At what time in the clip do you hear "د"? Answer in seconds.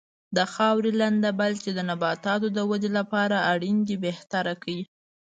0.35-0.37, 1.77-1.79, 2.57-2.59